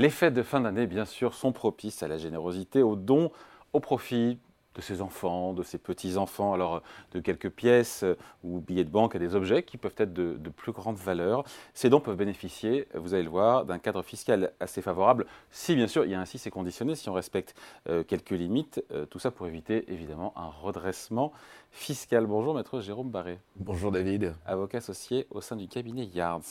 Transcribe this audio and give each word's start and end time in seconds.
Les 0.00 0.08
fêtes 0.08 0.32
de 0.32 0.42
fin 0.42 0.62
d'année, 0.62 0.86
bien 0.86 1.04
sûr, 1.04 1.34
sont 1.34 1.52
propices 1.52 2.02
à 2.02 2.08
la 2.08 2.16
générosité, 2.16 2.82
aux 2.82 2.96
dons, 2.96 3.30
au 3.74 3.80
profit 3.80 4.38
de 4.74 4.80
ses 4.80 5.02
enfants, 5.02 5.52
de 5.52 5.62
ses 5.62 5.76
petits-enfants, 5.76 6.54
alors 6.54 6.82
de 7.12 7.20
quelques 7.20 7.50
pièces 7.50 8.02
euh, 8.04 8.16
ou 8.42 8.60
billets 8.60 8.84
de 8.84 8.88
banque 8.88 9.14
et 9.14 9.18
des 9.18 9.34
objets 9.34 9.62
qui 9.62 9.76
peuvent 9.76 9.94
être 9.98 10.14
de, 10.14 10.38
plus 10.56 10.72
grande 10.72 10.96
valeur. 10.96 11.44
Ces 11.74 11.90
dons 11.90 12.00
peuvent 12.00 12.16
bénéficier, 12.16 12.88
vous 12.94 13.12
allez 13.12 13.24
le 13.24 13.28
voir, 13.28 13.66
d'un 13.66 13.78
cadre 13.78 14.00
fiscal 14.00 14.54
assez 14.58 14.80
favorable, 14.80 15.26
si 15.50 15.74
bien 15.74 15.86
sûr, 15.86 16.06
il 16.06 16.12
y 16.12 16.14
a 16.14 16.20
ainsi 16.20 16.38
c'est 16.38 16.50
conditionné, 16.50 16.94
si 16.94 17.10
on 17.10 17.12
respecte 17.12 17.54
euh, 17.90 18.02
quelques 18.02 18.30
limites, 18.30 18.82
euh, 18.92 19.04
tout 19.04 19.18
ça 19.18 19.30
pour 19.30 19.46
éviter 19.46 19.84
évidemment 19.92 20.32
un 20.34 20.48
redressement 20.48 21.30
fiscal. 21.70 22.26
Bonjour 22.26 22.54
maître 22.54 22.80
Jérôme 22.80 23.10
Barré. 23.10 23.38
Bonjour 23.56 23.92
David. 23.92 24.34
Avocat 24.44 24.78
associé 24.78 25.26
au 25.30 25.40
sein 25.40 25.56
du 25.56 25.68
cabinet 25.68 26.06
Yards. 26.06 26.42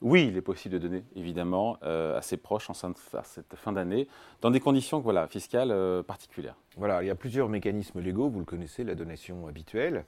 Oui, 0.00 0.28
il 0.28 0.36
est 0.36 0.42
possible 0.42 0.74
de 0.74 0.78
donner 0.78 1.04
évidemment 1.16 1.76
à 1.82 2.22
ses 2.22 2.36
proches 2.36 2.70
en 2.70 2.74
cette 2.74 3.56
fin 3.56 3.72
d'année 3.72 4.06
dans 4.40 4.50
des 4.50 4.60
conditions 4.60 5.00
voilà, 5.00 5.26
fiscales 5.26 6.04
particulières. 6.04 6.54
Voilà, 6.78 7.02
il 7.02 7.06
y 7.06 7.10
a 7.10 7.16
plusieurs 7.16 7.48
mécanismes 7.48 8.00
légaux, 8.00 8.28
vous 8.28 8.38
le 8.38 8.44
connaissez, 8.44 8.84
la 8.84 8.94
donation 8.94 9.48
habituelle. 9.48 10.04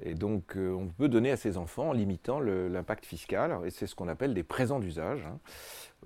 Et 0.00 0.14
donc, 0.14 0.56
euh, 0.56 0.72
on 0.72 0.86
peut 0.86 1.08
donner 1.08 1.32
à 1.32 1.36
ses 1.36 1.58
enfants 1.58 1.88
en 1.88 1.92
limitant 1.92 2.38
l'impact 2.38 3.04
fiscal, 3.04 3.58
et 3.64 3.70
c'est 3.70 3.88
ce 3.88 3.96
qu'on 3.96 4.06
appelle 4.06 4.32
des 4.32 4.44
présents 4.44 4.78
d'usage. 4.78 5.26
Hein. 5.26 5.40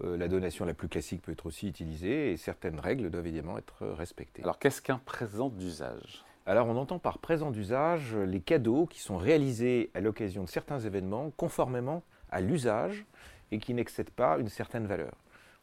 Euh, 0.03 0.17
la 0.17 0.29
donation 0.29 0.65
la 0.65 0.73
plus 0.73 0.89
classique 0.89 1.21
peut 1.21 1.33
être 1.33 1.45
aussi 1.45 1.69
utilisée, 1.69 2.33
et 2.33 2.37
certaines 2.39 2.81
règles 2.81 3.11
doivent 3.11 3.27
évidemment 3.27 3.59
être 3.59 3.87
respectées. 3.87 4.43
Alors, 4.43 4.59
qu'est-ce 4.59 4.81
qu'un 4.81 4.99
présent 4.99 5.51
d'usage? 5.51 6.25
Alors 6.49 6.67
on 6.67 6.77
entend 6.77 6.99
par 6.99 7.19
présent 7.19 7.51
d'usage 7.51 8.17
les 8.17 8.41
cadeaux 8.41 8.87
qui 8.87 9.01
sont 9.01 9.19
réalisés 9.19 9.91
à 9.93 10.01
l'occasion 10.01 10.45
de 10.45 10.49
certains 10.49 10.79
événements 10.79 11.31
conformément 11.37 12.03
à 12.31 12.41
l'usage 12.41 13.05
et 13.53 13.59
qui 13.59 13.75
n'excèdent 13.75 14.11
pas 14.11 14.39
une 14.39 14.49
certaine 14.49 14.87
valeur. 14.87 15.13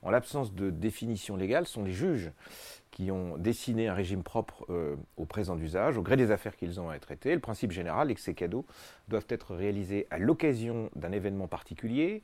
En 0.04 0.12
l'absence 0.12 0.54
de 0.54 0.70
définition 0.70 1.36
légale, 1.36 1.66
ce 1.66 1.74
sont 1.74 1.84
les 1.84 1.92
juges 1.92 2.32
qui 2.92 3.10
ont 3.10 3.38
dessiné 3.38 3.88
un 3.88 3.96
régime 3.96 4.22
propre 4.22 4.66
euh, 4.70 4.96
au 5.18 5.26
présent 5.26 5.56
d'usage, 5.56 5.98
au 5.98 6.04
gré 6.04 6.16
des 6.16 6.30
affaires 6.30 6.56
qu'ils 6.56 6.80
ont 6.80 6.90
à 6.90 7.00
traiter. 7.00 7.34
Le 7.34 7.42
principe 7.42 7.72
général 7.72 8.12
est 8.12 8.16
que 8.16 8.22
ces 8.22 8.36
cadeaux 8.36 8.66
doivent 9.08 9.26
être 9.30 9.56
réalisés 9.56 10.06
à 10.12 10.20
l'occasion 10.20 10.92
d'un 10.96 11.12
événement 11.12 11.48
particulier, 11.48 12.22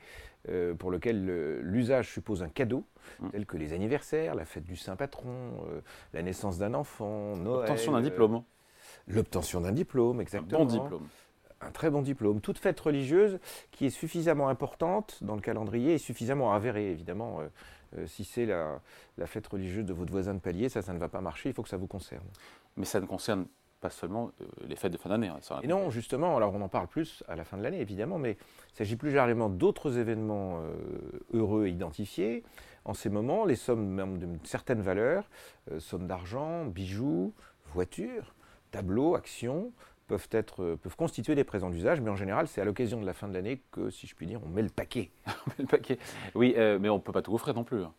euh, 0.50 0.76
pour 0.76 0.92
lequel 0.92 1.60
l'usage 1.62 2.12
suppose 2.14 2.44
un 2.44 2.50
cadeau, 2.50 2.86
mmh. 3.20 3.30
tel 3.32 3.46
que 3.48 3.58
les 3.58 3.74
anniversaires, 3.74 4.36
la 4.36 4.46
fête 4.46 4.64
du 4.64 4.76
Saint-Patron, 4.76 5.66
euh, 5.68 5.82
la 6.14 6.22
naissance 6.22 6.60
d'un 6.60 6.76
enfant, 6.76 7.36
Noël. 7.36 7.68
L'obtention 7.68 7.92
d'un 7.94 8.02
diplôme. 8.02 8.44
L'obtention 9.08 9.62
d'un 9.62 9.72
diplôme, 9.72 10.22
exactement. 10.22 10.62
Un 10.62 10.66
bon 10.66 10.72
diplôme 10.72 11.08
un 11.64 11.70
très 11.70 11.92
bon 11.92 12.02
diplôme. 12.02 12.42
Toute 12.42 12.58
fête 12.58 12.80
religieuse 12.80 13.40
qui 13.70 13.86
est 13.86 13.92
suffisamment 13.92 14.50
importante 14.50 15.20
dans 15.22 15.36
le 15.36 15.42
calendrier 15.42 15.94
et 15.94 15.98
suffisamment 16.00 16.54
avérée, 16.54 16.90
évidemment. 16.90 17.40
Euh, 17.98 18.08
si 18.08 18.24
c'est 18.24 18.46
la, 18.46 18.80
fête 19.26 19.48
religieuse 19.48 19.86
de 19.86 19.94
votre 19.94 20.12
voisin 20.12 20.34
de 20.34 20.40
palier, 20.40 20.70
ça, 20.70 20.82
ça 20.82 20.94
ne 20.94 21.00
va 21.00 21.10
pas 21.10 21.22
marcher, 21.22 21.50
il 21.50 21.54
faut 21.54 21.64
que 21.64 21.70
ça 21.70 21.78
vous 21.78 21.88
concerne. 21.88 22.24
Mais 22.78 22.86
ça 22.86 23.00
ne 23.00 23.06
concerne 23.06 23.46
pas 23.82 23.90
seulement 23.90 24.32
euh, 24.42 24.46
les 24.68 24.76
fêtes 24.76 24.94
de 24.94 24.98
fin 24.98 25.10
d'année. 25.10 25.28
Hein, 25.28 25.40
et 25.62 25.68
non, 25.68 25.90
justement, 25.90 26.38
alors 26.38 26.54
on 26.54 26.62
en 26.62 26.70
parle 26.70 26.88
plus 26.88 27.24
à 27.28 27.36
la 27.36 27.44
fin 27.44 27.58
de 27.58 27.64
l'année, 27.64 27.82
évidemment, 27.82 28.18
mais 28.18 28.38
il 28.74 28.78
s'agit 28.78 28.96
plus 28.96 29.10
généralement 29.10 29.50
d'autres 29.50 29.98
événements 29.98 30.62
euh, 30.62 30.72
heureux 31.34 31.68
identifiés. 31.68 32.44
En 32.86 32.94
ces 32.94 33.10
moments, 33.10 33.46
les 33.46 33.56
sommes 33.56 34.18
d'une 34.18 34.40
certaine 34.44 34.82
valeur, 34.82 35.30
sommes 35.78 36.08
d'argent, 36.08 36.66
bijoux, 36.66 37.32
voitures, 37.74 38.34
tableaux, 38.72 39.16
actions, 39.16 39.72
peuvent, 40.08 40.28
être, 40.32 40.76
peuvent 40.76 40.96
constituer 40.96 41.36
des 41.36 41.44
présents 41.44 41.70
d'usage, 41.70 42.02
mais 42.02 42.10
en 42.10 42.16
général, 42.16 42.48
c'est 42.48 42.62
à 42.62 42.66
l'occasion 42.66 43.00
de 43.00 43.06
la 43.06 43.14
fin 43.14 43.28
de 43.28 43.34
l'année 43.34 43.62
que, 43.72 43.90
si 43.90 44.08
je 44.08 44.16
puis 44.16 44.28
dire, 44.28 44.42
on 44.46 44.50
met 44.50 44.62
le 44.62 44.70
paquet. 44.70 45.12
on 45.28 45.50
met 45.50 45.56
le 45.60 45.66
paquet. 45.66 45.98
Oui, 46.36 46.54
euh, 46.58 46.80
mais 46.80 46.90
on 46.90 46.96
ne 46.96 47.02
peut 47.02 47.14
pas 47.14 47.22
tout 47.22 47.34
offrir 47.34 47.54
non 47.54 47.64
plus. 47.64 47.84
Hein. 47.84 47.94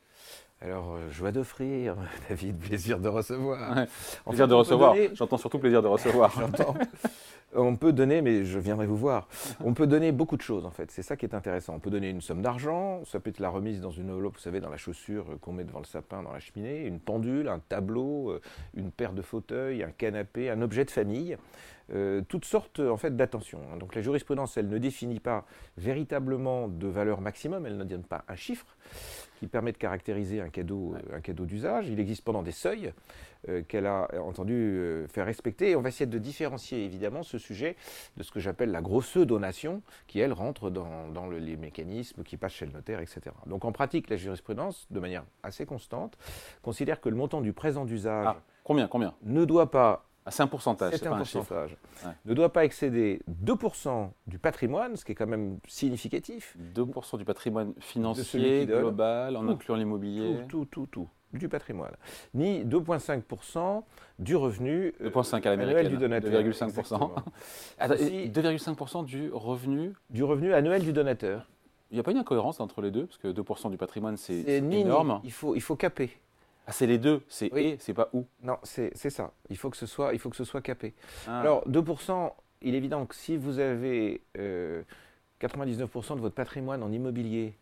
Alors, 0.61 0.95
euh, 0.95 1.11
joie 1.11 1.33
d'offrir, 1.33 1.97
David, 2.29 2.59
plaisir 2.59 2.99
de 2.99 3.09
recevoir. 3.09 3.87
Plaisir 4.27 4.47
de 4.47 4.55
recevoir. 4.55 4.95
J'entends 5.15 5.39
surtout 5.39 5.59
plaisir 5.59 5.83
de 5.83 5.89
recevoir. 5.89 6.33
On 7.55 7.77
peut 7.77 7.93
donner, 7.93 8.23
mais 8.23 8.45
je 8.45 8.59
viendrai 8.59 8.87
vous 8.87 8.97
voir. 8.97 9.29
On 9.65 9.75
peut 9.75 9.87
donner 9.87 10.11
beaucoup 10.13 10.37
de 10.37 10.43
choses 10.43 10.65
en 10.65 10.71
fait. 10.71 10.91
C'est 10.91 11.03
ça 11.03 11.17
qui 11.17 11.27
est 11.27 11.35
intéressant. 11.35 11.75
On 11.75 11.81
peut 11.81 11.91
donner 11.91 12.09
une 12.09 12.21
somme 12.21 12.43
d'argent. 12.43 13.05
Ça 13.05 13.21
peut 13.21 13.31
être 13.31 13.41
la 13.41 13.51
remise 13.51 13.81
dans 13.81 13.91
une 13.91 14.11
enveloppe, 14.11 14.35
vous 14.35 14.41
savez, 14.41 14.61
dans 14.61 14.71
la 14.71 14.77
chaussure 14.77 15.27
qu'on 15.41 15.53
met 15.53 15.65
devant 15.65 15.81
le 15.81 15.85
sapin, 15.85 16.23
dans 16.23 16.33
la 16.33 16.41
cheminée, 16.41 16.87
une 16.87 16.99
pendule, 16.99 17.49
un 17.49 17.59
tableau, 17.59 18.39
une 18.75 18.91
paire 18.91 19.13
de 19.13 19.23
fauteuils, 19.23 19.83
un 19.83 19.91
canapé, 19.91 20.51
un 20.51 20.63
objet 20.63 20.85
de 20.85 20.91
famille. 20.91 21.37
Euh, 21.95 22.23
toutes 22.29 22.45
sortes 22.45 22.81
en 22.81 22.97
fait 22.97 23.17
d'attention. 23.17 23.61
Hein. 23.73 23.77
Donc 23.77 23.95
la 23.95 24.03
jurisprudence, 24.03 24.57
elle 24.57 24.69
ne 24.69 24.79
définit 24.79 25.21
pas 25.21 25.45
véritablement 25.77 26.69
de 26.69 26.87
valeur 26.87 27.21
maximum, 27.21 27.67
elle 27.67 27.77
ne 27.77 27.85
donne 27.85 28.05
pas 28.05 28.25
un 28.29 28.37
chiffre 28.37 28.67
qui 29.39 29.47
permet 29.47 29.73
de 29.73 29.77
caractériser 29.77 30.41
un 30.41 30.49
cadeau, 30.49 30.95
un 31.13 31.21
cadeau 31.21 31.45
d'usage. 31.45 31.89
Il 31.89 31.99
existe 31.99 32.23
pendant 32.25 32.43
des 32.43 32.53
seuils 32.53 32.93
euh, 33.49 33.63
qu'elle 33.67 33.87
a 33.87 34.09
entendu 34.21 34.55
euh, 34.55 35.09
faire 35.09 35.27
respecter. 35.27 35.71
Et 35.71 35.77
on 35.77 35.83
va 35.83 35.89
essayer 35.89 36.07
de 36.07 36.19
différencier 36.19 36.85
évidemment 36.85 37.25
ce 37.25 37.39
sujet 37.39 37.77
de 38.17 38.23
ce 38.23 38.31
que 38.31 38.39
j'appelle 38.39 38.71
la 38.71 38.81
grosse 38.81 39.17
donation, 39.17 39.83
qui 40.07 40.21
elle 40.21 40.33
rentre 40.33 40.71
dans, 40.71 41.29
les 41.29 41.57
mécanismes 41.57 42.23
qui 42.23 42.37
passent 42.37 42.53
chez 42.53 42.67
le 42.67 42.73
notaire, 42.73 43.01
etc. 43.01 43.21
Donc 43.47 43.65
en 43.65 43.73
pratique, 43.73 44.09
la 44.11 44.17
jurisprudence, 44.17 44.87
de 44.91 45.01
manière 45.01 45.25
assez 45.43 45.67
constante, 45.67 46.17
considère 46.63 47.01
que 47.01 47.09
le 47.09 47.17
montant 47.17 47.41
du 47.41 47.53
présent 47.53 47.85
d'usage 47.85 48.27
ah, 48.29 48.41
combien, 48.63 48.87
combien? 48.87 49.15
ne 49.25 49.45
doit 49.45 49.73
pas 49.73 50.07
ah, 50.25 50.31
c'est 50.31 50.43
un 50.43 50.47
pourcentage. 50.47 50.95
C'est 50.95 51.07
un, 51.07 51.17
pourcentage. 51.17 51.77
Ne 52.25 52.35
doit 52.35 52.53
pas 52.53 52.65
excéder 52.65 53.21
2% 53.45 54.11
du 54.29 54.39
patrimoine, 54.39 54.97
ce 54.97 55.05
qui 55.05 55.13
est 55.13 55.15
quand 55.17 55.27
même 55.27 55.59
significatif. 55.67 56.57
2% 56.75 57.19
du 57.19 57.25
patrimoine 57.25 57.75
financier, 57.81 58.67
global, 58.67 59.37
en 59.37 59.49
incluant 59.49 59.77
l'immobilier. 59.77 60.37
Tout, 60.49 60.65
tout, 60.65 60.87
tout, 60.87 60.87
tout, 60.87 61.09
du 61.39 61.49
patrimoine. 61.49 61.95
Ni 62.35 62.65
2,5% 62.65 63.83
du 64.21 64.37
revenu 64.37 64.95
euh, 65.01 65.11
annuel 65.45 65.89
du 65.89 65.97
donateur. 65.97 66.43
2,5%. 66.43 67.11
2,5% 67.81 69.05
du 69.05 69.31
revenu? 69.33 69.95
Du 70.11 70.23
revenu 70.23 70.55
annuel 70.55 70.83
du 70.83 70.93
donateur. 70.93 71.49
Il 71.91 71.95
n'y 71.95 72.01
a 72.01 72.05
pas 72.05 72.13
une 72.13 72.19
incohérence 72.19 72.61
entre 72.61 72.81
les 72.81 72.91
deux? 72.93 73.07
Parce 73.07 73.19
que 73.19 73.29
2% 73.29 73.71
du 73.71 73.77
patrimoine, 73.77 74.17
c'est 74.17 74.41
énorme. 74.41 75.21
Il, 75.25 75.33
faut, 75.33 75.57
il 75.57 75.61
faut 75.61 75.77
caper. 75.77 76.11
Ah, 76.73 76.75
c'est 76.75 76.87
les 76.87 76.97
deux, 76.97 77.21
c'est 77.29 77.49
et, 77.49 77.77
c'est 77.81 77.93
pas 77.93 78.09
où 78.15 78.25
Non, 78.43 78.57
c'est 78.63 78.97
ça. 79.11 79.33
Il 79.51 79.59
faut, 79.59 79.69
que 79.69 79.77
ce 79.77 79.85
soit, 79.85 80.15
il 80.15 80.19
faut 80.19 80.31
que 80.31 80.37
ce 80.37 80.45
soit 80.45 80.63
capé. 80.63 80.95
Ah. 81.29 81.41
Alors, 81.41 81.69
2%, 81.69 82.33
il 82.63 82.75
est 82.75 82.79
évident 82.79 83.05
que 83.05 83.15
si 83.15 83.37
vous 83.37 83.59
avez 83.59 84.23
99% 84.35 84.39
euh, 84.39 84.85
de 85.43 86.21
votre 86.21 86.35
patrimoine 86.35 86.83
en 86.83 86.91
immobilier 86.91 87.59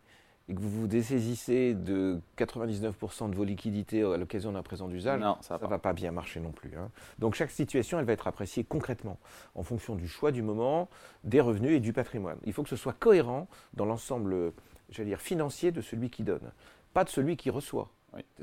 et 0.47 0.55
que 0.55 0.61
vous 0.61 0.69
vous 0.69 0.87
dessaisissez 0.87 1.73
de 1.73 2.21
99% 2.37 3.29
de 3.29 3.35
vos 3.35 3.43
liquidités 3.43 4.01
à 4.01 4.15
l'occasion 4.15 4.53
d'un 4.53 4.63
présent 4.63 4.87
d'usage, 4.87 5.21
ça 5.41 5.59
ne 5.61 5.67
va, 5.67 5.77
pas 5.77 5.91
bien 5.91 6.13
marcher 6.13 6.39
non 6.39 6.53
plus. 6.53 6.71
Hein. 6.77 6.89
Donc 7.19 7.35
chaque 7.35 7.51
situation, 7.51 7.99
elle 7.99 8.05
va 8.05 8.13
être 8.13 8.27
appréciée 8.27 8.63
concrètement 8.63 9.19
en 9.55 9.63
fonction 9.63 9.95
du 9.95 10.07
choix 10.07 10.31
du 10.31 10.41
moment, 10.41 10.87
des 11.25 11.41
revenus 11.41 11.75
et 11.75 11.79
du 11.81 11.91
patrimoine. 11.91 12.37
Il 12.45 12.53
faut 12.53 12.63
que 12.63 12.69
ce 12.69 12.77
soit 12.77 12.93
cohérent 12.93 13.49
dans 13.73 13.85
l'ensemble, 13.85 14.53
j'allais 14.89 15.09
dire, 15.09 15.19
financier 15.19 15.73
de 15.73 15.81
celui 15.81 16.09
qui 16.09 16.23
donne, 16.23 16.53
pas 16.93 17.03
de 17.03 17.09
celui 17.09 17.35
qui 17.35 17.49
reçoit. 17.49 17.89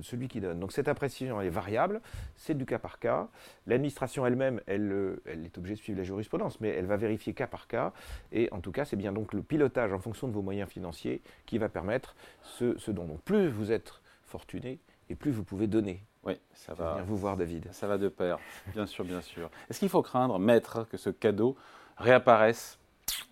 Celui 0.00 0.28
qui 0.28 0.40
donne. 0.40 0.60
Donc 0.60 0.72
cette 0.72 0.88
appréciation 0.88 1.40
est 1.40 1.50
variable, 1.50 2.00
c'est 2.36 2.56
du 2.56 2.64
cas 2.64 2.78
par 2.78 2.98
cas. 2.98 3.28
L'administration 3.66 4.24
elle-même, 4.26 4.62
elle, 4.66 4.90
euh, 4.90 5.22
elle, 5.26 5.44
est 5.44 5.58
obligée 5.58 5.74
de 5.74 5.80
suivre 5.80 5.98
la 5.98 6.04
jurisprudence, 6.04 6.60
mais 6.60 6.68
elle 6.68 6.86
va 6.86 6.96
vérifier 6.96 7.34
cas 7.34 7.46
par 7.46 7.66
cas. 7.66 7.92
Et 8.32 8.48
en 8.50 8.60
tout 8.60 8.72
cas, 8.72 8.86
c'est 8.86 8.96
bien 8.96 9.12
donc 9.12 9.34
le 9.34 9.42
pilotage 9.42 9.92
en 9.92 9.98
fonction 9.98 10.26
de 10.26 10.32
vos 10.32 10.40
moyens 10.40 10.70
financiers 10.70 11.20
qui 11.44 11.58
va 11.58 11.68
permettre 11.68 12.16
ce, 12.42 12.90
don. 12.90 13.04
Donc 13.04 13.20
plus 13.20 13.48
vous 13.48 13.70
êtes 13.70 14.00
fortuné 14.24 14.78
et 15.10 15.14
plus 15.14 15.30
vous 15.30 15.44
pouvez 15.44 15.66
donner. 15.66 16.02
Oui, 16.24 16.34
ça 16.54 16.72
va. 16.72 16.92
Venir 16.92 17.04
vous 17.04 17.16
voir, 17.16 17.36
David. 17.36 17.68
Ça 17.72 17.86
va 17.86 17.98
de 17.98 18.08
pair, 18.08 18.38
bien 18.72 18.86
sûr, 18.86 19.04
bien 19.04 19.20
sûr. 19.20 19.50
Est-ce 19.68 19.78
qu'il 19.78 19.88
faut 19.88 20.02
craindre, 20.02 20.38
maître, 20.38 20.86
que 20.90 20.96
ce 20.96 21.10
cadeau 21.10 21.56
réapparaisse 21.98 22.78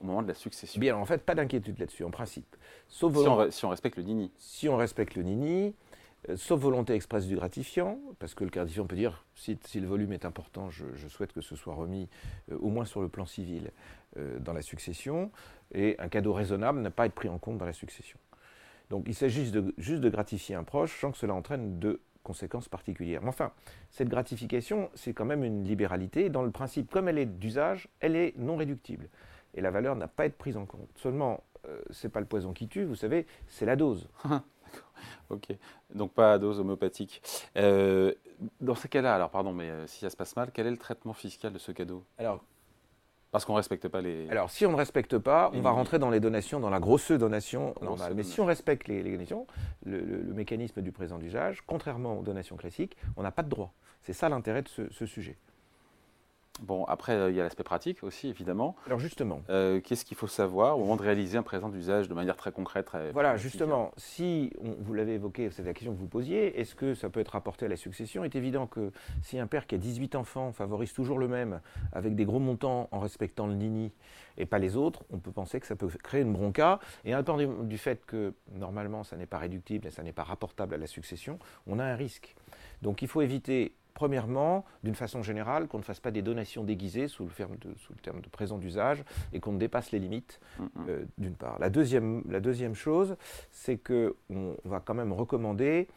au 0.01 0.05
moment 0.05 0.23
de 0.23 0.29
la 0.29 0.35
succession? 0.35 0.81
Bien, 0.81 0.97
en 0.97 1.07
fait, 1.07 1.25
pas 1.25 1.35
d'inquiétude 1.35 1.79
là-dessus, 1.79 2.05
en 2.05 2.11
principe. 2.11 2.57
Sauf 2.89 3.17
si, 3.17 3.27
on, 3.27 3.51
si 3.51 3.65
on 3.65 3.71
respecte 3.71 3.97
le 3.97 4.03
nini. 4.03 4.31
Si 4.39 4.69
on 4.69 4.77
respecte 4.77 5.17
le 5.17 5.23
nini, 5.23 5.75
sauf 6.35 6.61
volonté 6.61 6.95
expresse 6.95 7.27
du 7.27 7.37
gratifiant, 7.37 8.01
parce 8.19 8.35
que 8.35 8.45
le 8.45 8.51
gratifiant 8.51 8.87
peut 8.87 8.97
dire, 8.97 9.25
si, 9.35 9.59
le 9.75 9.87
volume 9.87 10.13
est 10.13 10.25
important, 10.25 10.71
je, 10.71 11.09
souhaite 11.09 11.33
que 11.33 11.41
ce 11.41 11.55
soit 11.55 11.75
remis 11.75 12.09
euh, 12.51 12.59
au 12.59 12.69
moins 12.69 12.85
sur 12.85 13.01
le 13.01 13.09
plan 13.09 13.27
civil 13.27 13.71
euh, 14.19 14.39
dans 14.41 14.53
la 14.53 14.63
succession, 14.63 15.31
et 15.73 15.95
un 15.99 16.09
cadeau 16.09 16.33
raisonnable 16.33 16.81
n'a 16.81 16.91
pas 16.91 17.05
à 17.05 17.07
être 17.07 17.15
pris 17.15 17.29
en 17.29 17.39
compte 17.39 17.59
dans 17.59 17.67
la 17.67 17.73
succession. 17.73 18.19
Donc 18.91 19.05
il 19.09 19.15
s'agit 19.15 19.53
juste 19.79 20.01
de 20.01 20.09
gratifier 20.09 20.55
un 20.55 20.63
proche 20.63 21.01
sans 21.01 21.11
que 21.11 21.19
cela 21.19 21.35
entraîne 21.35 21.81
de 21.81 22.01
conséquences 22.23 22.69
particulières. 22.69 23.21
Mais 23.23 23.29
enfin, 23.29 23.53
cette 23.91 24.09
gratification, 24.09 24.91
c'est 24.95 25.13
quand 25.13 25.25
même 25.25 25.43
une 25.43 25.65
libéralité. 25.65 26.29
Dans 26.29 26.43
le 26.43 26.53
principe, 26.53 26.91
comme 26.91 27.09
elle 27.09 27.19
est 27.19 27.27
d'usage, 27.27 27.89
elle 27.99 28.15
est 28.15 28.37
non 28.39 28.57
réductible. 28.57 29.09
Et 29.55 29.61
la 29.61 29.73
valeur 29.73 29.97
n'a 29.97 30.07
pas 30.07 30.23
à 30.23 30.27
être 30.27 30.39
prise 30.39 30.57
en 30.57 30.67
compte. 30.67 30.89
Seulement, 30.97 31.43
ce 31.91 32.07
n'est 32.07 32.11
pas 32.13 32.21
le 32.21 32.27
poison 32.27 32.53
qui 32.53 32.69
tue, 32.69 32.85
vous 32.85 32.95
savez, 32.95 33.27
c'est 33.49 33.67
la 33.67 33.75
dose. 33.75 34.09
Ok, 35.31 35.49
donc 35.93 36.13
pas 36.13 36.35
à 36.35 36.39
dose 36.39 36.61
homéopathique. 36.61 37.21
Euh, 37.57 38.13
dans 38.61 38.77
ces 38.77 38.89
cas-là, 38.89 39.15
alors 39.15 39.31
pardon, 39.31 39.53
mais 39.53 39.71
euh, 39.71 39.87
si 39.87 40.01
ça 40.01 40.11
se 40.11 40.17
passe 40.17 40.37
mal, 40.37 40.51
quel 40.53 40.67
est 40.67 40.71
le 40.71 40.77
traitement 40.77 41.15
fiscal 41.15 41.53
de 41.53 41.59
ce 41.59 41.73
cadeau? 41.73 42.05
Alors, 42.19 42.45
Parce 43.33 43.45
qu'on 43.45 43.55
ne 43.55 43.57
respecte 43.57 43.89
pas 43.89 44.01
les. 44.01 44.29
Alors, 44.31 44.51
si 44.51 44.67
on 44.67 44.71
ne 44.71 44.77
respecte 44.77 45.19
pas, 45.19 45.51
on 45.53 45.61
va 45.61 45.71
rentrer 45.71 45.99
dans 45.99 46.11
les 46.11 46.21
donations, 46.21 46.61
dans 46.61 46.71
la 46.71 46.79
grosse 46.79 47.11
donation 47.11 47.75
normale. 47.83 48.15
Mais 48.15 48.23
si 48.23 48.41
on 48.41 48.47
respecte 48.47 48.87
les, 48.87 49.03
donations, 49.03 49.49
le, 49.85 50.33
mécanisme 50.33 50.81
du 50.81 50.93
présent 50.93 51.19
d'usage, 51.19 51.65
contrairement 51.67 52.19
aux 52.19 52.23
donations 52.23 52.57
classiques, 52.57 52.97
on 53.17 53.23
n'a 53.23 53.33
pas 53.33 53.43
de 53.43 53.49
droit. 53.49 53.73
C'est 54.03 54.13
ça 54.13 54.29
l'intérêt 54.29 54.63
de 54.63 54.69
ce 54.69 55.07
sujet. 55.07 55.37
Bon, 56.61 56.85
après, 56.85 57.13
euh, 57.13 57.31
il 57.31 57.37
y 57.37 57.41
a 57.41 57.43
l'aspect 57.43 57.63
pratique 57.63 58.03
aussi, 58.03 58.29
évidemment. 58.29 58.77
Alors 58.87 58.99
justement. 58.99 59.43
Euh, 59.51 59.81
qu'est-ce 59.81 60.05
qu'il 60.05 60.17
faut 60.17 60.27
savoir 60.27 60.79
au 60.79 60.81
moment 60.81 60.97
de 60.97 61.03
réaliser 61.03 61.37
un 61.37 61.43
présent 61.43 61.69
d'usage 61.69 62.09
de 62.09 62.15
manière 62.15 62.37
très 62.37 62.53
concrète 62.53 62.91
Voilà, 63.13 63.37
justement, 63.37 63.93
si, 63.97 64.53
vous 64.61 64.95
l'avez 64.95 65.15
évoqué, 65.15 65.51
c'est 65.51 65.63
la 65.63 65.75
question 65.75 65.93
que 65.95 65.99
vous 65.99 66.09
posiez, 66.09 66.59
est-ce 66.59 66.75
que 66.75 66.95
ça 66.95 67.11
peut 67.11 67.21
être 67.21 67.31
rapporté 67.31 67.67
à 67.67 67.69
la 67.69 67.77
succession? 67.77 68.25
Il 68.25 68.27
est 68.27 68.37
évident 68.37 68.67
que 68.67 68.91
si 69.23 69.39
un 69.39 69.47
père 69.47 69.67
qui 69.67 69.75
a 69.75 69.79
18 69.79 70.15
enfants 70.15 70.53
favorise 70.53 70.93
toujours 70.93 71.19
le 71.19 71.29
même, 71.29 71.61
avec 71.93 72.15
des 72.15 72.25
gros 72.25 72.39
montants 72.39 72.89
en 72.91 73.01
respectant 73.01 73.47
le 73.47 73.55
nini 73.55 73.93
et 74.39 74.47
pas 74.47 74.59
les 74.59 74.77
autres, 74.77 75.05
on 75.11 75.19
peut 75.19 75.33
penser 75.33 75.61
que 75.61 75.67
ça 75.67 75.77
peut 75.77 75.89
créer 76.03 76.23
une 76.23 76.33
bronca. 76.33 76.79
Et 77.05 77.13
un 77.13 77.23
temps 77.23 77.37
du 77.37 77.79
fait 77.79 78.05
que, 78.07 78.35
normalement, 78.55 79.05
ça 79.05 79.17
n'est 79.17 79.27
pas 79.27 79.39
réductible 79.39 79.87
et 79.87 79.91
ça 79.91 80.03
n'est 80.03 80.13
pas 80.13 80.25
rapportable 80.25 80.75
à 80.75 80.79
la 80.79 80.87
succession, 80.87 81.39
on 81.67 81.79
a 81.79 81.85
un 81.85 81.97
risque. 81.97 82.35
Donc 82.83 83.03
il 83.03 83.09
faut 83.09 83.23
éviter 83.23 83.75
Premièrement, 83.97 84.67
d'une 84.85 84.95
façon 84.95 85.23
générale, 85.23 85.69
qu'on 85.69 85.79
ne 85.79 85.83
fasse 85.83 86.01
pas 86.01 86.11
des 86.11 86.21
donations 86.21 86.65
déguisées 86.65 87.09
sous 87.09 87.25
le, 87.25 87.31
terme 87.31 88.21
de, 88.21 88.29
présent 88.29 88.59
d'usage 88.59 89.03
et 89.33 89.41
qu'on 89.41 89.53
ne 89.53 89.59
dépasse 89.59 89.91
les 89.91 89.99
limites, 89.99 90.39
euh, 90.87 91.07
d'une 91.17 91.35
part. 91.35 91.59
La 91.59 91.71
deuxième, 91.71 92.23
la 92.29 92.41
deuxième 92.41 92.75
chose, 92.75 93.17
c'est 93.51 93.79
qu'on 93.79 94.55
va 94.67 94.81
quand 94.81 94.93
même 94.93 95.15
recommander 95.15 95.89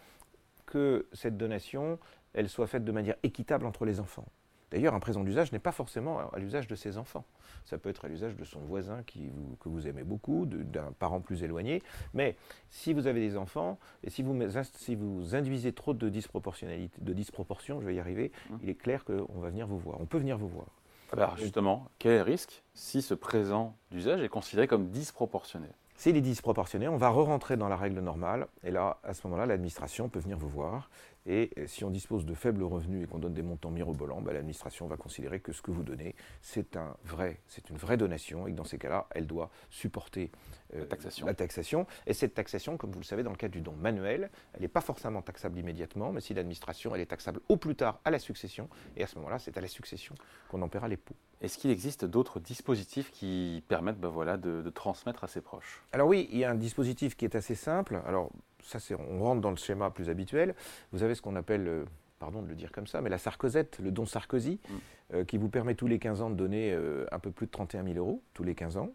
que 0.66 1.08
cette 1.12 1.36
donation, 1.36 2.00
elle 2.34 2.48
soit 2.48 2.68
faite 2.68 2.86
de 2.86 2.92
manière 2.94 3.16
équitable 3.22 3.66
entre 3.66 3.84
les 3.84 4.00
enfants. 4.00 4.28
D'ailleurs, 4.72 4.94
un 4.94 5.00
présent 5.00 5.24
d'usage 5.24 5.52
n'est 5.52 5.60
pas 5.60 5.72
forcément 5.72 6.20
à 6.32 6.38
l'usage 6.40 6.68
de 6.68 6.76
ses 6.76 6.98
enfants. 6.98 7.26
Ça 7.66 7.78
peut 7.78 7.90
être 7.90 8.06
à 8.06 8.08
l'usage 8.08 8.36
de 8.36 8.44
son 8.44 8.60
voisin 8.60 9.04
qui 9.04 9.32
que 9.60 9.70
vous 9.70 9.88
aimez 9.88 10.04
beaucoup, 10.04 10.46
d'un 10.46 10.92
parent 11.00 11.22
plus 11.22 11.44
éloigné. 11.44 11.82
Mais 12.14 12.36
si 12.70 12.94
vous 12.94 13.08
avez 13.08 13.20
des 13.20 13.38
enfants, 13.38 13.80
et 14.04 14.10
si 14.10 14.22
vous, 14.22 14.38
si 14.76 14.96
vous 14.96 15.36
induisez 15.36 15.74
trop 15.74 15.94
de 15.94 16.10
disproportionnalité, 16.10 16.98
de 17.02 17.14
disproportion, 17.14 17.82
je 17.82 17.88
vais 17.88 17.96
y 17.96 18.00
arriver, 18.00 18.32
mmh. 18.50 18.56
il 18.64 18.70
est 18.70 18.76
clair 18.76 19.04
qu'on 19.06 19.40
va 19.40 19.50
venir 19.50 19.68
vous 19.68 19.80
voir. 19.80 20.00
On 20.00 20.06
peut 20.06 20.20
venir 20.20 20.38
vous 20.38 20.48
voir. 20.48 20.68
Alors 21.12 21.38
justement, 21.38 21.88
quel 21.98 22.12
est 22.12 22.18
le 22.18 22.24
risque 22.24 22.64
si 22.76 23.02
ce 23.02 23.16
présent 23.16 23.76
d'usage 23.90 24.22
est 24.22 24.30
considéré 24.30 24.68
comme 24.68 24.90
disproportionné? 24.90 25.68
S'il 26.00 26.16
est 26.16 26.22
disproportionné, 26.22 26.88
on 26.88 26.96
va 26.96 27.10
re-rentrer 27.10 27.58
dans 27.58 27.68
la 27.68 27.76
règle 27.76 28.00
normale. 28.00 28.48
Et 28.64 28.72
là, 28.72 29.00
à 29.04 29.14
ce 29.14 29.28
moment-là, 29.28 29.46
l'administration 29.46 30.08
peut 30.08 30.20
venir 30.20 30.38
vous 30.38 30.48
voir. 30.48 30.90
Et 31.32 31.52
si 31.68 31.86
on 31.86 31.92
dispose 31.92 32.26
de 32.26 32.34
faibles 32.34 32.64
revenus 32.64 33.04
et 33.04 33.08
qu'on 33.08 33.20
donne 33.20 33.36
des 33.36 33.44
montants 33.44 33.70
mirobolants, 33.70 34.20
bah, 34.20 34.34
l'administration 34.34 34.88
va 34.88 34.98
considérer 34.98 35.40
que 35.40 35.54
ce 35.54 35.62
que 35.62 35.70
vous 35.70 35.84
donnez, 35.84 36.16
c'est 36.42 36.76
un 36.76 36.98
vrai, 37.04 37.40
c'est 37.48 37.70
une 37.70 37.78
vraie 37.78 37.98
donation 37.98 38.48
et 38.48 38.52
que 38.52 38.58
dans 38.58 38.64
ces 38.64 38.80
cas-là, 38.80 39.06
elle 39.12 39.28
doit 39.28 39.52
supporter 39.70 40.32
euh, 40.74 40.80
la, 40.80 40.86
taxation. 40.88 41.28
la, 41.28 41.36
taxation. 41.36 41.86
Et 42.08 42.16
cette 42.16 42.34
taxation, 42.34 42.78
comme 42.78 42.92
vous 42.92 43.00
le 43.00 43.06
savez, 43.06 43.22
dans 43.22 43.30
le 43.30 43.38
cas 43.38 43.48
du 43.48 43.62
don 43.62 43.74
manuel, 43.74 44.32
elle 44.56 44.62
n'est 44.62 44.68
pas 44.68 44.82
forcément 44.82 45.22
taxable 45.22 45.60
immédiatement, 45.60 46.12
mais 46.12 46.20
si 46.20 46.34
l'administration, 46.34 46.96
elle 46.96 47.02
est 47.02 47.06
taxable 47.06 47.42
au 47.48 47.58
plus 47.58 47.76
tard 47.76 48.00
à 48.06 48.10
la 48.10 48.18
succession. 48.18 48.68
Et 48.98 49.04
à 49.04 49.08
ce 49.08 49.16
moment-là, 49.18 49.38
c'est 49.38 49.56
à 49.56 49.62
la 49.62 49.68
succession 49.68 50.16
qu'on 50.50 50.64
en 50.64 50.68
paiera 50.68 50.88
les 50.88 50.98
pots. 50.98 51.16
Est-ce 51.42 51.60
qu'il 51.60 51.70
existe 51.70 52.06
d'autres 52.06 52.40
dispositifs 52.40 53.12
qui 53.12 53.64
permettent 53.68 54.00
bah, 54.00 54.10
voilà, 54.10 54.38
de, 54.38 54.64
de, 54.64 54.70
transmettre 54.72 55.24
à 55.24 55.28
ses 55.28 55.42
proches? 55.42 55.84
Alors 55.92 56.08
oui, 56.08 56.28
il 56.32 56.40
y 56.40 56.44
a 56.44 56.50
un 56.50 56.56
dispositif 56.56 57.16
qui 57.16 57.26
est 57.26 57.36
assez 57.36 57.56
simple. 57.56 58.02
Alors 58.08 58.32
ça, 58.64 58.80
c'est, 58.80 58.96
on 58.96 59.24
rentre 59.24 59.42
dans 59.42 59.52
le 59.52 59.56
schéma 59.56 59.90
plus 59.90 60.10
habituel. 60.10 60.56
Vous 60.92 61.04
avez 61.04 61.16
ce 61.16 61.22
qu'on 61.22 61.36
appelle, 61.36 61.68
euh, 61.68 61.86
pardon 62.20 62.42
de 62.42 62.48
le 62.48 62.56
dire 62.56 62.72
comme 62.72 62.88
ça, 62.88 63.02
mais 63.02 63.10
la 63.10 63.18
Sarkozette, 63.18 63.80
le 63.80 63.92
don 63.92 64.06
Sarkozy, 64.06 64.60
mm. 64.68 64.74
euh, 65.14 65.24
qui 65.26 65.38
vous 65.38 65.50
permet 65.50 65.76
tous 65.76 65.88
les 65.88 66.00
15 66.00 66.22
ans 66.22 66.30
de 66.30 66.36
donner 66.36 66.74
euh, 66.74 67.06
un 67.12 67.20
peu 67.20 67.32
plus 67.32 67.48
de 67.48 67.52
31 67.52 67.84
000 67.84 67.98
euros, 67.98 68.22
tous 68.34 68.44
les 68.44 68.56
15 68.56 68.78
ans, 68.78 68.92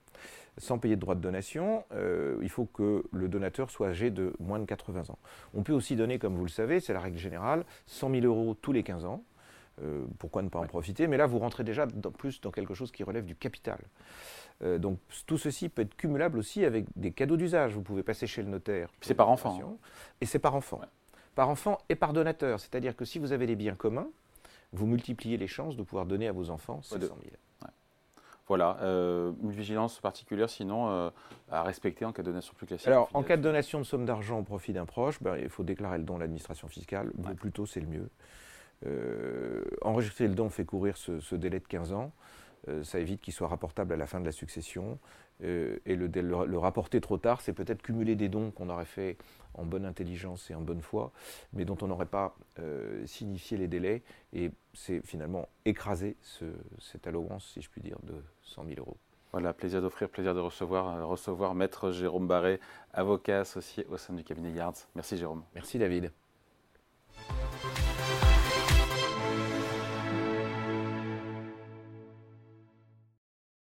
sans 0.59 0.79
payer 0.79 0.97
de 0.97 1.01
droit 1.01 1.15
de 1.17 1.21
donation. 1.21 1.85
il 2.41 2.49
faut 2.49 2.67
que 2.67 3.05
le 3.11 3.29
donateur 3.29 3.71
soit 3.71 3.89
âgé 3.89 4.11
de 4.11 4.33
moins 4.39 4.61
de 4.61 4.67
80 4.67 5.11
ans. 5.11 5.19
On 5.53 5.65
peut 5.65 5.73
aussi 5.73 5.97
donner, 5.97 6.21
comme 6.21 6.37
vous 6.37 6.45
le 6.45 6.51
savez, 6.51 6.79
c'est 6.79 6.93
la 6.93 7.01
règle 7.01 7.19
générale, 7.19 7.65
100 7.87 8.11
000 8.11 8.27
euros 8.27 8.55
tous 8.55 8.71
les 8.71 8.85
15 8.85 9.05
ans. 9.05 9.25
Pourquoi 10.19 10.43
ne 10.43 10.49
pas 10.49 10.61
en 10.61 10.67
profiter? 10.67 11.07
Mais 11.07 11.17
là, 11.17 11.27
vous 11.27 11.39
rentrez 11.39 11.65
déjà 11.65 11.87
plus 12.19 12.41
dans 12.41 12.51
quelque 12.51 12.75
chose 12.75 12.93
qui 12.93 13.03
relève 13.05 13.25
du 13.25 13.35
capital. 13.35 13.79
Euh, 14.63 14.79
donc 14.79 14.99
tout 15.27 15.39
ceci 15.39 15.69
peut 15.69 15.83
être 15.83 15.97
cumulable 15.97 16.39
aussi 16.39 16.65
avec 16.65 16.87
des 16.97 17.13
cadeaux 17.13 17.37
d'usage. 17.37 17.75
Vous 17.75 17.83
pouvez 17.83 18.03
passer 18.03 18.27
chez 18.27 18.43
le 18.43 18.49
notaire. 18.49 18.89
C'est 19.01 19.15
par 19.15 19.29
enfant. 19.29 19.59
Hein. 19.63 19.77
Et 20.21 20.27
c'est 20.27 20.39
par 20.39 20.55
enfant. 20.55 20.81
Par 21.35 21.49
enfant 21.49 21.79
et 21.89 21.97
par 21.97 22.13
donateur. 22.13 22.61
C'est-à-dire 22.61 22.97
que 22.97 23.05
si 23.05 23.19
vous 23.19 23.33
avez 23.33 23.47
des 23.47 23.57
biens 23.57 23.75
communs, 23.75 24.09
vous 24.73 24.87
multipliez 24.87 25.37
les 25.37 25.49
chances 25.49 25.77
de 25.77 25.83
pouvoir 25.83 26.07
donner 26.07 26.29
à 26.29 26.33
vos 26.33 26.51
enfants 26.51 26.83
500 26.83 27.01
000. 27.01 27.19
Voilà, 28.47 28.77
euh, 28.83 29.33
une 29.43 29.53
vigilance 29.53 30.01
particulière 30.01 30.51
sinon 30.51 30.91
euh, 30.91 31.09
à 31.51 31.63
respecter 31.63 32.05
en 32.05 32.13
cas 32.13 32.21
de 32.23 32.27
donation 32.27 32.53
plus 32.55 32.67
classique. 32.67 32.89
Alors, 32.89 33.09
en 33.15 33.23
cas 33.23 33.39
de 33.39 33.43
donation 33.43 33.79
de 33.79 33.85
somme 33.85 34.05
d'argent 34.05 34.39
au 34.39 34.43
profit 34.43 34.75
d'un 34.75 34.85
proche, 34.85 35.23
ben, 35.23 35.39
il 35.39 35.49
faut 35.49 35.63
déclarer 35.63 35.97
le 35.97 36.05
don 36.05 36.17
à 36.17 36.19
l'administration 36.19 36.69
fiscale. 36.69 37.11
Le 37.27 37.35
plus 37.35 37.53
tôt, 37.53 37.65
c'est 37.65 37.81
le 37.81 37.87
mieux. 37.87 38.11
Enregistrer 39.83 40.29
le 40.29 40.35
don 40.35 40.51
fait 40.51 40.65
courir 40.65 40.97
ce, 40.97 41.21
ce 41.21 41.35
délai 41.35 41.61
de 41.61 41.67
15 41.67 41.93
ans. 41.93 42.13
Euh, 42.69 42.83
ça 42.83 42.99
évite 42.99 43.21
qu'il 43.21 43.33
soit 43.33 43.49
rapportable 43.49 43.93
à 43.93 43.97
la 43.97 44.07
fin 44.07 44.21
de 44.21 44.25
la 44.25 44.33
succession. 44.33 44.99
Euh, 45.43 45.79
et 45.85 45.97
le, 45.97 46.07
le, 46.07 46.59
rapporter 46.59 47.01
trop 47.01 47.19
tard, 47.19 47.41
c'est 47.41 47.53
peut-être 47.53 47.83
cumuler 47.83 48.15
des 48.15 48.29
dons 48.29 48.51
qu'on 48.53 48.69
aurait 48.69 48.85
fait 48.85 49.19
en 49.55 49.65
bonne 49.65 49.85
intelligence 49.85 50.51
et 50.51 50.55
en 50.55 50.61
bonne 50.61 50.81
foi, 50.81 51.13
mais 51.53 51.65
dont 51.65 51.77
on 51.83 51.89
n'aurait 51.89 52.07
pas 52.07 52.37
euh, 52.61 53.05
signifié 53.07 53.57
les 53.59 53.69
délais. 53.69 54.03
Et 54.33 54.53
c'est 54.73 55.05
finalement 55.05 55.49
écraser 55.65 56.17
ce, 56.23 56.45
cette 56.79 57.07
allowance, 57.07 57.51
si 57.53 57.63
je 57.63 57.69
puis 57.69 57.81
dire, 57.81 57.99
de 58.05 58.15
100 58.43 58.65
000 58.67 58.77
euros. 58.79 58.97
Voilà, 59.33 59.53
plaisir 59.53 59.83
d'offrir, 59.83 60.09
plaisir 60.09 60.35
de 60.35 60.41
recevoir, 60.41 61.09
recevoir 61.09 61.57
Maître 61.57 61.91
Jérôme 61.91 62.29
Barré, 62.29 62.61
avocat 62.93 63.41
associé 63.41 63.85
au 63.91 63.97
sein 63.97 64.15
du 64.15 64.23
cabinet 64.23 64.53
Yards. 64.53 64.87
Merci 64.95 65.17
Jérôme. 65.17 65.43
Merci 65.55 65.79
David. 65.79 66.13